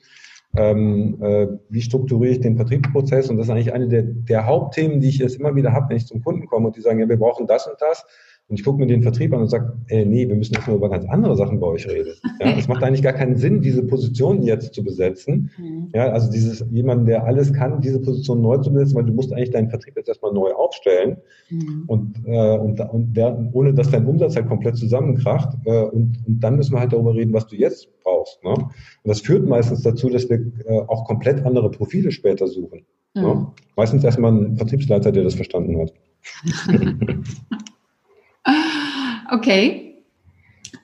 [0.55, 3.31] Ähm, äh, wie strukturiere ich den Vertriebsprozess?
[3.31, 5.97] Und das ist eigentlich eine der, der Hauptthemen, die ich jetzt immer wieder habe, wenn
[5.97, 8.05] ich zum Kunden komme und die sagen, ja, wir brauchen das und das.
[8.49, 10.77] Und ich gucke mir den Vertrieb an und sage, äh, nee, wir müssen jetzt mal
[10.77, 12.13] über ganz andere Sachen bei euch reden.
[12.41, 15.51] Ja, es macht eigentlich gar keinen Sinn, diese Position jetzt zu besetzen.
[15.57, 15.91] Mhm.
[15.95, 19.33] Ja, also dieses jemand, der alles kann, diese Position neu zu besetzen, weil du musst
[19.33, 21.19] eigentlich deinen Vertrieb jetzt erstmal neu aufstellen
[21.51, 21.85] mhm.
[21.87, 25.57] und, äh, und, und der, ohne dass dein Umsatz halt komplett zusammenkracht.
[25.65, 28.43] Äh, und, und dann müssen wir halt darüber reden, was du jetzt brauchst.
[28.43, 28.51] Ne?
[28.51, 28.71] Und
[29.05, 32.85] das führt meistens dazu, dass wir äh, auch komplett andere Profile später suchen.
[33.15, 33.23] Ne?
[33.23, 33.29] Mhm.
[33.29, 33.47] Ne?
[33.77, 35.93] Meistens erstmal ein Vertriebsleiter, der das verstanden hat.
[39.33, 40.05] Okay.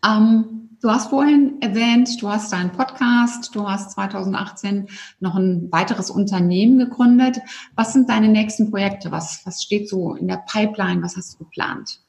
[0.03, 4.87] Ähm, du hast vorhin erwähnt, du hast deinen Podcast, du hast 2018
[5.21, 7.41] noch ein weiteres Unternehmen gegründet.
[7.77, 9.11] Was sind deine nächsten Projekte?
[9.13, 11.03] Was, was steht so in der Pipeline?
[11.03, 12.01] Was hast du geplant?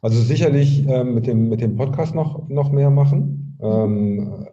[0.00, 3.58] Also sicherlich ähm, mit, dem, mit dem Podcast noch, noch mehr machen.
[3.60, 4.46] Ähm,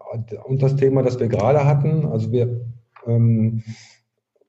[0.45, 2.65] und das Thema, das wir gerade hatten, also wir,
[3.05, 3.61] ähm,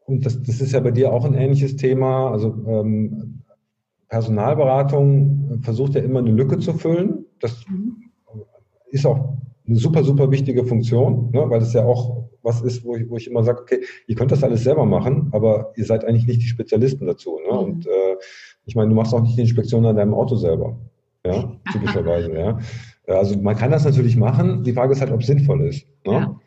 [0.06, 3.43] und das, das ist ja bei dir auch ein ähnliches Thema, also ähm,
[4.14, 7.27] Personalberatung versucht ja immer eine Lücke zu füllen.
[7.40, 7.96] Das mhm.
[8.92, 12.94] ist auch eine super, super wichtige Funktion, ne, weil es ja auch was ist, wo
[12.94, 16.05] ich, wo ich immer sage, okay, ihr könnt das alles selber machen, aber ihr seid
[16.05, 17.40] eigentlich nicht die Spezialisten dazu.
[17.44, 17.53] Ne?
[17.53, 17.59] Mhm.
[17.59, 18.16] Und äh,
[18.66, 20.79] ich meine, du machst auch nicht die Inspektion an deinem Auto selber.
[21.27, 22.59] Ja, typischerweise, ja.
[23.09, 24.62] Also man kann das natürlich machen.
[24.62, 25.88] Die Frage ist halt, ob es sinnvoll ist.
[26.07, 26.12] Ne?
[26.12, 26.40] Ja.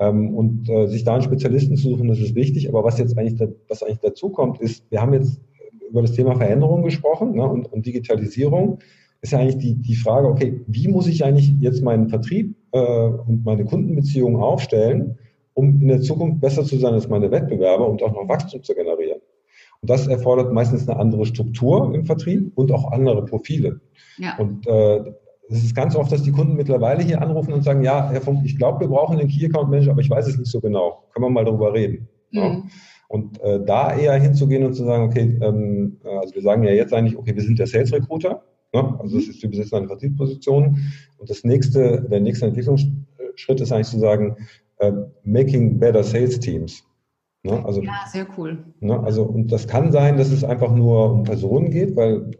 [0.00, 2.68] Ähm, und äh, sich da einen Spezialisten zu suchen, das ist wichtig.
[2.68, 5.40] Aber was jetzt eigentlich, da, was eigentlich dazu kommt, ist, wir haben jetzt
[5.94, 8.80] über das Thema Veränderung gesprochen ne, und, und, Digitalisierung,
[9.22, 12.78] ist ja eigentlich die, die Frage, okay, wie muss ich eigentlich jetzt meinen Vertrieb äh,
[12.78, 15.18] und meine Kundenbeziehungen aufstellen,
[15.54, 18.74] um in der Zukunft besser zu sein als meine Wettbewerber und auch noch Wachstum zu
[18.74, 19.20] generieren.
[19.82, 23.80] Und das erfordert meistens eine andere Struktur im Vertrieb und auch andere Profile.
[24.18, 24.36] Ja.
[24.36, 25.12] Und äh,
[25.48, 28.40] es ist ganz oft, dass die Kunden mittlerweile hier anrufen und sagen, ja, Herr Funk,
[28.44, 31.04] ich glaube, wir brauchen einen Key Account Manager, aber ich weiß es nicht so genau.
[31.12, 32.08] Können wir mal darüber reden?
[32.32, 32.40] Mhm.
[32.40, 32.62] Ja.
[33.08, 36.72] Und äh, da eher hinzugehen und zu sagen, okay, ähm, äh, also wir sagen ja
[36.72, 38.98] jetzt eigentlich, okay, wir sind der Sales Recruiter, ne?
[39.00, 40.78] also das ist, wir besitzen eine Vertriebsposition.
[41.18, 44.36] Und das nächste, der nächste Entwicklungsschritt ist eigentlich zu sagen,
[44.78, 44.92] äh,
[45.24, 46.84] making better Sales Teams.
[47.42, 47.64] Ne?
[47.64, 48.64] Also, ja, sehr cool.
[48.80, 48.98] Ne?
[49.00, 52.30] Also, und das kann sein, dass es einfach nur um Personen geht, weil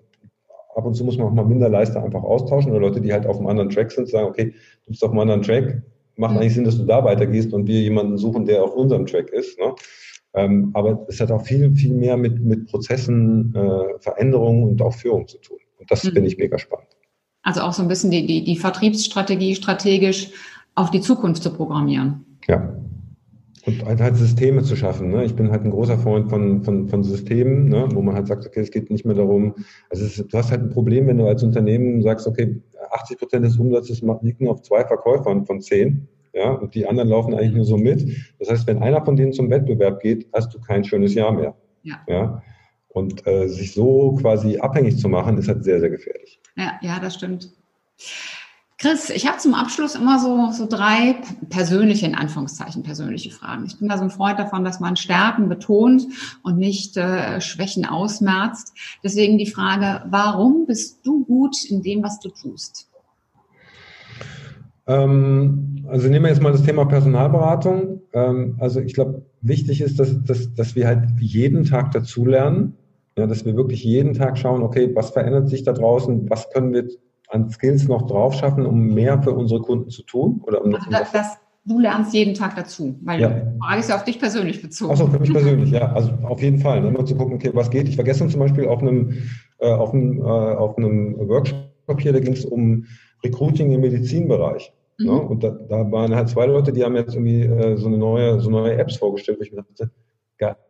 [0.74, 3.36] ab und zu muss man auch mal Minderleister einfach austauschen oder Leute, die halt auf
[3.38, 5.82] einem anderen Track sind, sagen, okay, du bist auf einem anderen Track,
[6.16, 6.38] macht mhm.
[6.38, 9.58] eigentlich Sinn, dass du da weitergehst und wir jemanden suchen, der auf unserem Track ist.
[9.58, 9.74] Ne?
[10.34, 14.94] Ähm, aber es hat auch viel, viel mehr mit, mit Prozessen, äh, Veränderungen und auch
[14.94, 15.58] Führung zu tun.
[15.78, 16.10] Und das mhm.
[16.10, 16.88] finde ich mega spannend.
[17.42, 20.30] Also auch so ein bisschen die, die, die Vertriebsstrategie strategisch
[20.74, 22.38] auf die Zukunft zu programmieren.
[22.48, 22.76] Ja.
[23.66, 25.10] Und halt, halt Systeme zu schaffen.
[25.10, 25.24] Ne?
[25.24, 27.88] Ich bin halt ein großer Freund von, von, von Systemen, ne?
[27.92, 29.54] wo man halt sagt, okay, es geht nicht mehr darum,
[29.88, 33.44] also ist, du hast halt ein Problem, wenn du als Unternehmen sagst, okay, 80 Prozent
[33.44, 37.64] des Umsatzes liegen auf zwei Verkäufern von zehn ja, und die anderen laufen eigentlich nur
[37.64, 38.06] so mit.
[38.40, 41.54] Das heißt, wenn einer von denen zum Wettbewerb geht, hast du kein schönes Jahr mehr.
[41.82, 42.00] Ja.
[42.08, 42.42] ja?
[42.88, 46.40] Und äh, sich so quasi abhängig zu machen, ist halt sehr, sehr gefährlich.
[46.56, 47.50] Ja, ja, das stimmt.
[48.78, 51.16] Chris, ich habe zum Abschluss immer so, so drei
[51.48, 53.64] persönliche, in Anführungszeichen, persönliche Fragen.
[53.66, 56.06] Ich bin da so ein Freund davon, dass man Stärken betont
[56.42, 58.74] und nicht äh, Schwächen ausmerzt.
[59.04, 62.90] Deswegen die Frage, warum bist du gut in dem, was du tust?
[64.86, 68.00] Ähm, also nehmen wir jetzt mal das Thema Personalberatung.
[68.12, 72.76] Ähm, also ich glaube, wichtig ist, dass, dass, dass wir halt jeden Tag dazulernen.
[73.16, 76.72] Ja, dass wir wirklich jeden Tag schauen, okay, was verändert sich da draußen, was können
[76.72, 76.88] wir
[77.28, 80.40] an Skills noch drauf schaffen, um mehr für unsere Kunden zu tun?
[80.44, 83.28] Oder um also das, das, du lernst jeden Tag dazu, weil ja.
[83.28, 84.90] die Frage ist ja auf dich persönlich bezogen.
[84.90, 85.92] Achso, für mich persönlich, ja.
[85.92, 86.80] Also auf jeden Fall.
[86.80, 86.88] Ne?
[86.88, 87.88] Immer zu gucken, okay, was geht.
[87.88, 89.12] Ich war gestern zum Beispiel auf einem,
[89.58, 92.84] äh, auf einem, äh, auf einem Workshop hier, da ging es um
[93.22, 94.72] Recruiting im Medizinbereich.
[94.98, 95.10] Ne?
[95.10, 95.16] Mhm.
[95.16, 95.22] Ne?
[95.22, 98.40] Und da, da, waren halt zwei Leute, die haben jetzt irgendwie äh, so eine neue,
[98.40, 99.90] so neue Apps vorgestellt, wo ich mir dachte,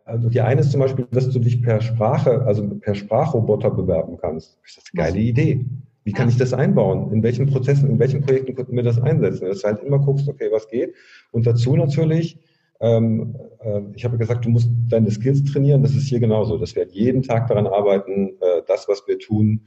[0.05, 4.17] also die eine ist zum Beispiel, dass du dich per Sprache, also per Sprachroboter bewerben
[4.17, 4.59] kannst.
[4.63, 5.65] Das ist eine geile Idee.
[6.03, 7.11] Wie kann ich das einbauen?
[7.11, 9.47] In welchen Prozessen, in welchen Projekten könnten wir das einsetzen?
[9.47, 10.93] Dass du halt immer guckst, okay, was geht.
[11.31, 12.39] Und dazu natürlich,
[12.79, 15.81] ähm, äh, ich habe gesagt, du musst deine Skills trainieren.
[15.81, 16.57] Das ist hier genauso.
[16.59, 19.65] Dass wir halt jeden Tag daran arbeiten, äh, das, was wir tun,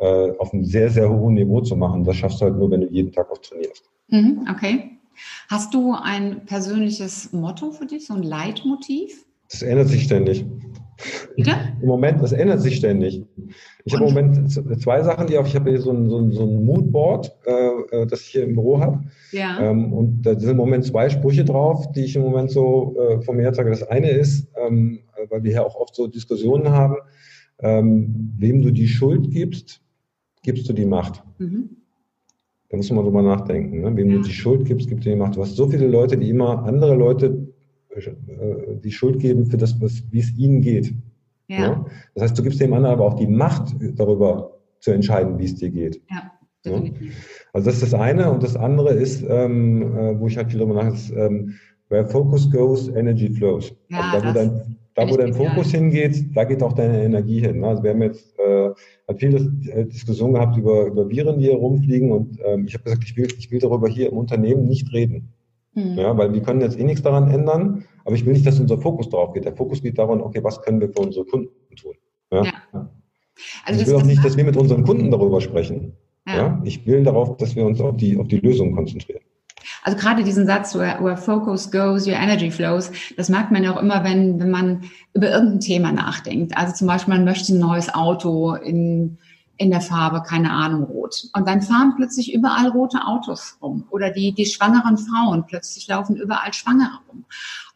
[0.00, 2.02] äh, auf einem sehr, sehr hohen Niveau zu machen.
[2.02, 3.88] Das schaffst du halt nur, wenn du jeden Tag auch trainierst.
[4.08, 4.90] Mhm, okay.
[5.48, 9.24] Hast du ein persönliches Motto für dich, so ein Leitmotiv?
[9.50, 10.44] Das ändert sich ständig.
[11.36, 11.52] Bitte?
[11.82, 13.22] Im Moment, das ändert sich ständig.
[13.84, 16.32] Ich habe im Moment zwei Sachen, die auch, ich habe hier so ein, so ein,
[16.32, 19.04] so ein Moodboard, äh, äh, das ich hier im Büro habe.
[19.30, 19.60] Ja.
[19.60, 23.20] Ähm, und da sind im Moment zwei Sprüche drauf, die ich im Moment so äh,
[23.22, 23.70] von mir sage.
[23.70, 26.96] Das eine ist, ähm, weil wir hier auch oft so Diskussionen haben,
[27.60, 29.80] ähm, wem du die Schuld gibst,
[30.42, 31.22] gibst du die Macht.
[31.38, 31.76] Mhm.
[32.68, 33.80] Da muss man drüber nachdenken.
[33.80, 33.96] Ne?
[33.96, 35.36] Wem du die Schuld gibst, gibst du die Macht.
[35.36, 37.46] Du hast so viele Leute, die immer andere Leute
[37.90, 38.12] äh,
[38.82, 40.92] die Schuld geben für das, was, wie es ihnen geht.
[41.48, 41.58] Ja.
[41.58, 41.86] ja.
[42.14, 45.54] Das heißt, du gibst dem anderen aber auch die Macht darüber zu entscheiden, wie es
[45.54, 46.02] dir geht.
[46.10, 46.32] Ja.
[46.66, 46.82] Ja?
[47.52, 50.60] Also das ist das eine und das andere ist, ähm, äh, wo ich halt viel
[50.60, 51.54] drüber nachdenke, ist, ähm,
[51.88, 53.72] where focus goes, energy flows.
[53.88, 57.40] Ja, also da, wo dein, da, wo dein Fokus hingeht, da geht auch deine Energie
[57.40, 57.60] hin.
[57.60, 57.68] Ne?
[57.68, 58.70] Also wir haben jetzt äh,
[59.08, 62.84] hat viel äh, Diskussion gehabt über, über Viren, die hier rumfliegen und ähm, ich habe
[62.84, 65.32] gesagt, ich will, ich will darüber hier im Unternehmen nicht reden.
[65.74, 65.98] Mhm.
[65.98, 68.78] Ja, weil wir können jetzt eh nichts daran ändern, aber ich will nicht, dass unser
[68.78, 69.44] Fokus darauf geht.
[69.44, 71.94] Der Fokus geht daran, okay, was können wir für unsere Kunden tun?
[72.32, 72.44] Ja.
[72.72, 72.90] ja.
[73.64, 75.92] Also ich will auch nicht, dass wir mit unseren Kunden darüber sprechen.
[76.26, 76.36] Ja.
[76.36, 76.62] ja.
[76.64, 79.20] Ich will darauf, dass wir uns auf die, auf die Lösung konzentrieren.
[79.86, 83.72] Also gerade diesen Satz, where, where focus goes, your energy flows, das merkt man ja
[83.72, 86.56] auch immer, wenn, wenn man über irgendein Thema nachdenkt.
[86.56, 89.16] Also zum Beispiel, man möchte ein neues Auto in,
[89.58, 91.28] in der Farbe, keine Ahnung, rot.
[91.34, 93.84] Und dann fahren plötzlich überall rote Autos rum.
[93.90, 97.24] Oder die, die schwangeren Frauen, plötzlich laufen überall Schwangere rum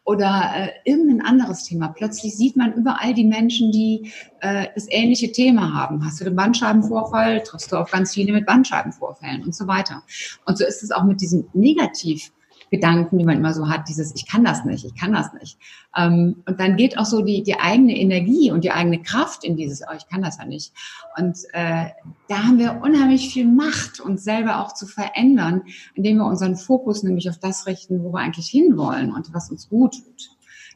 [0.03, 1.89] oder äh, irgendein anderes Thema.
[1.89, 6.03] Plötzlich sieht man überall die Menschen, die äh, das ähnliche Thema haben.
[6.05, 10.03] Hast du den Bandscheibenvorfall, triffst du auf ganz viele mit Bandscheibenvorfällen und so weiter.
[10.45, 12.31] Und so ist es auch mit diesem Negativ.
[12.71, 15.57] Gedanken, die man immer so hat, dieses Ich kann das nicht, ich kann das nicht.
[15.95, 19.57] Ähm, und dann geht auch so die, die eigene Energie und die eigene Kraft in
[19.57, 20.71] dieses, oh, ich kann das ja nicht.
[21.19, 21.87] Und äh,
[22.29, 25.63] da haben wir unheimlich viel Macht, uns selber auch zu verändern,
[25.95, 29.67] indem wir unseren Fokus nämlich auf das richten, wo wir eigentlich hinwollen und was uns
[29.67, 30.29] gut tut.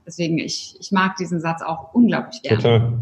[0.06, 2.58] Deswegen, ich, ich mag diesen Satz auch unglaublich gerne.
[2.58, 3.00] Total.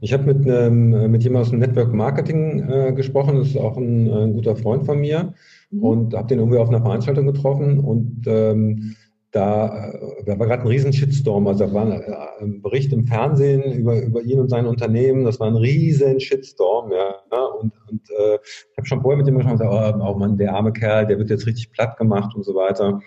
[0.00, 3.76] Ich habe mit, ähm, mit jemandem aus dem Network Marketing äh, gesprochen, das ist auch
[3.76, 5.34] ein, ein guter Freund von mir
[5.70, 5.82] mhm.
[5.82, 8.96] und habe den irgendwie auf einer Veranstaltung getroffen und ähm,
[9.30, 11.46] da, äh, da war gerade ein riesen Shitstorm.
[11.46, 15.24] Also da war ein, äh, ein, Bericht im Fernsehen über, über ihn und sein Unternehmen.
[15.24, 17.14] Das war ein riesen Shitstorm, ja.
[17.60, 20.54] Und, und äh, ich habe schon vorher mit ihm gesprochen, gesagt, oh, oh Mann, der
[20.54, 23.00] arme Kerl, der wird jetzt richtig platt gemacht und so weiter.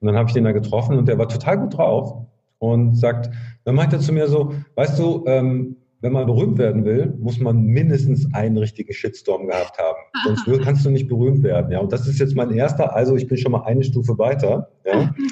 [0.00, 2.26] Und dann habe ich den da getroffen und der war total gut drauf
[2.58, 3.30] und sagt,
[3.64, 7.40] dann meint er zu mir so, weißt du, ähm, wenn man berühmt werden will, muss
[7.40, 9.98] man mindestens einen richtigen Shitstorm gehabt haben.
[10.44, 11.72] Sonst kannst du nicht berühmt werden.
[11.72, 12.94] Ja, und das ist jetzt mein erster.
[12.94, 14.70] Also ich bin schon mal eine Stufe weiter.
[14.86, 15.14] Ja.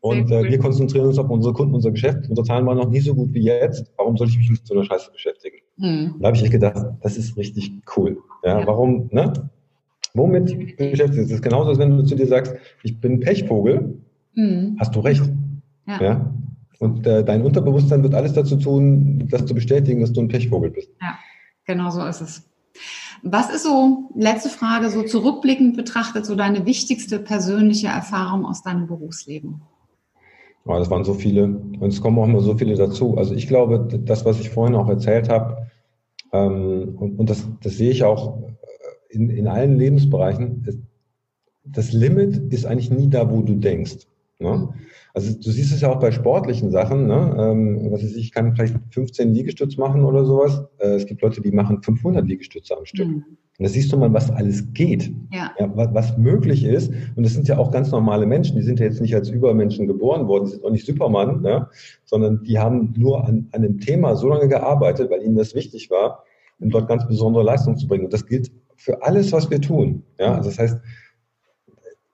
[0.00, 2.28] Und äh, wir konzentrieren uns auf unsere Kunden, unser Geschäft.
[2.28, 3.90] Unsere Zahlen waren noch nie so gut wie jetzt.
[3.96, 5.56] Warum soll ich mich mit so einer Scheiße beschäftigen?
[5.78, 6.16] Mhm.
[6.20, 8.18] Da habe ich echt gedacht, das ist richtig cool.
[8.44, 8.66] Ja, ja.
[8.66, 9.32] warum, ne?
[10.12, 11.28] Womit beschäftigst du dich?
[11.28, 13.96] Das ist genauso, als wenn du zu dir sagst, ich bin Pechvogel.
[14.34, 14.76] Mhm.
[14.78, 15.22] Hast du recht.
[15.86, 16.02] Ja.
[16.02, 16.34] ja?
[16.84, 20.70] Und äh, dein Unterbewusstsein wird alles dazu tun, das zu bestätigen, dass du ein Pechvogel
[20.70, 20.90] bist.
[21.00, 21.18] Ja,
[21.64, 22.42] genau so ist es.
[23.22, 28.86] Was ist so, letzte Frage, so zurückblickend betrachtet, so deine wichtigste persönliche Erfahrung aus deinem
[28.86, 29.62] Berufsleben?
[30.66, 31.44] Ja, das waren so viele.
[31.44, 33.16] Und es kommen auch immer so viele dazu.
[33.16, 35.68] Also ich glaube, das, was ich vorhin auch erzählt habe,
[36.32, 40.84] ähm, und, und das, das sehe ich auch äh, in, in allen Lebensbereichen,
[41.64, 44.06] das Limit ist eigentlich nie da, wo du denkst.
[44.38, 44.68] Ne?
[45.16, 47.36] Also du siehst es ja auch bei sportlichen Sachen, ne?
[47.38, 50.64] ähm, was weiß ich, ich kann vielleicht 15 Liegestütze machen oder sowas.
[50.78, 53.06] Äh, es gibt Leute, die machen 500 Liegestütze am Stück.
[53.06, 53.24] Mhm.
[53.56, 55.52] Und da siehst du mal, was alles geht, ja.
[55.56, 56.92] ja was, was, möglich ist.
[57.14, 59.86] Und das sind ja auch ganz normale Menschen, die sind ja jetzt nicht als Übermenschen
[59.86, 61.68] geboren worden, die sind auch nicht Superman, ne?
[62.04, 65.88] sondern die haben nur an, an einem Thema so lange gearbeitet, weil ihnen das wichtig
[65.90, 66.24] war,
[66.58, 68.06] um dort ganz besondere Leistung zu bringen.
[68.06, 70.02] Und das gilt für alles, was wir tun.
[70.18, 70.34] Ja?
[70.34, 70.80] Also das heißt,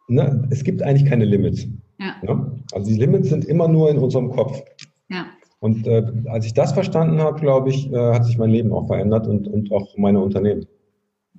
[0.09, 1.67] ne, es gibt eigentlich keine Limits.
[2.01, 2.17] Ja.
[2.23, 2.53] ja.
[2.73, 4.63] Also die Limits sind immer nur in unserem Kopf.
[5.09, 5.27] Ja.
[5.61, 8.87] Und äh, als ich das verstanden habe, glaube ich, äh, hat sich mein Leben auch
[8.87, 10.67] verändert und, und auch meine Unternehmen.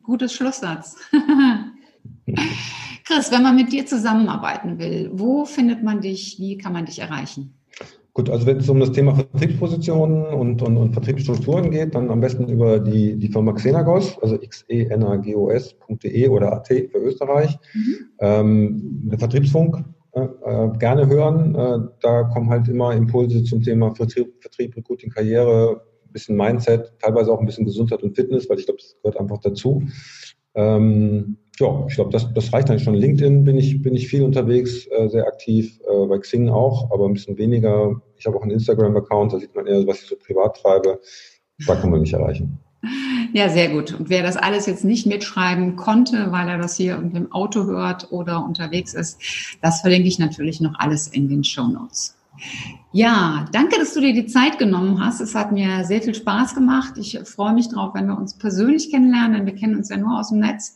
[0.03, 0.97] Gutes Schlusssatz.
[3.05, 6.37] Chris, wenn man mit dir zusammenarbeiten will, wo findet man dich?
[6.39, 7.55] Wie kann man dich erreichen?
[8.13, 12.19] Gut, also wenn es um das Thema Vertriebspositionen und, und, und Vertriebsstrukturen geht, dann am
[12.19, 17.57] besten über die, die Firma Xenagos, also xenagos.de oder at für Österreich.
[17.73, 17.95] Mhm.
[18.19, 21.55] Ähm, der Vertriebsfunk äh, äh, gerne hören.
[21.55, 27.31] Äh, da kommen halt immer Impulse zum Thema Vertrieb, Vertrieb Recruiting, Karriere, bisschen Mindset, teilweise
[27.31, 29.83] auch ein bisschen Gesundheit und Fitness, weil ich glaube, das gehört einfach dazu.
[30.53, 32.95] Ähm, ja, ich glaube, das, das reicht eigentlich schon.
[32.95, 37.05] LinkedIn bin ich, bin ich viel unterwegs, äh, sehr aktiv, äh, bei Xing auch, aber
[37.05, 38.01] ein bisschen weniger.
[38.17, 40.99] Ich habe auch einen Instagram-Account, da sieht man eher, was ich so privat treibe.
[41.67, 42.59] Da kann man mich erreichen.
[43.33, 43.93] Ja, sehr gut.
[43.93, 48.11] Und wer das alles jetzt nicht mitschreiben konnte, weil er das hier im Auto hört
[48.11, 49.21] oder unterwegs ist,
[49.61, 52.15] das verlinke ich natürlich noch alles in den Show Notes.
[52.93, 55.21] Ja, danke, dass du dir die Zeit genommen hast.
[55.21, 56.97] Es hat mir sehr viel Spaß gemacht.
[56.97, 60.19] Ich freue mich drauf, wenn wir uns persönlich kennenlernen, denn wir kennen uns ja nur
[60.19, 60.75] aus dem Netz.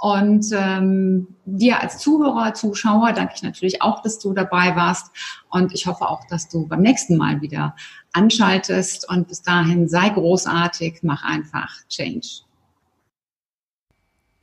[0.00, 5.10] Und ähm, dir als Zuhörer, Zuschauer danke ich natürlich auch, dass du dabei warst.
[5.50, 7.76] Und ich hoffe auch, dass du beim nächsten Mal wieder
[8.14, 9.08] anschaltest.
[9.10, 12.44] Und bis dahin sei großartig, mach einfach Change.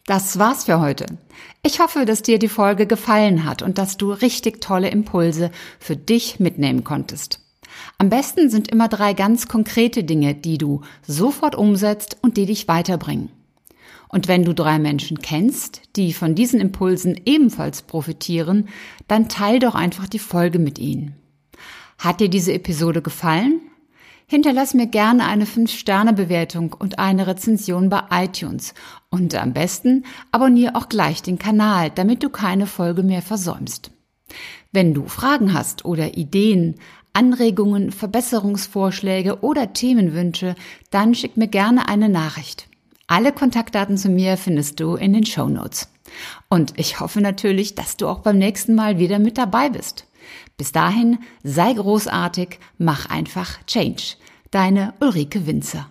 [0.10, 1.06] Das war's für heute.
[1.62, 5.95] Ich hoffe, dass dir die Folge gefallen hat und dass du richtig tolle Impulse für
[5.95, 7.45] dich mitnehmen konntest.
[8.00, 12.67] Am besten sind immer drei ganz konkrete Dinge, die du sofort umsetzt und die dich
[12.67, 13.30] weiterbringen.
[14.08, 18.67] Und wenn du drei Menschen kennst, die von diesen Impulsen ebenfalls profitieren,
[19.08, 21.13] dann teil doch einfach die Folge mit ihnen.
[22.00, 23.62] Hat dir diese Episode gefallen?
[24.32, 28.76] Hinterlass mir gerne eine 5-Sterne-Bewertung und eine Rezension bei iTunes.
[29.10, 33.89] Und am besten abonniere auch gleich den Kanal, damit du keine Folge mehr versäumst.
[34.72, 36.76] Wenn du Fragen hast oder Ideen,
[37.12, 40.54] Anregungen, Verbesserungsvorschläge oder Themenwünsche,
[40.92, 42.68] dann schick mir gerne eine Nachricht.
[43.08, 45.92] Alle Kontaktdaten zu mir findest du in den Show Notes.
[46.50, 50.06] Und ich hoffe natürlich, dass du auch beim nächsten Mal wieder mit dabei bist.
[50.60, 54.17] Bis dahin, sei großartig, mach einfach Change.
[54.52, 55.89] Deine Ulrike Winzer.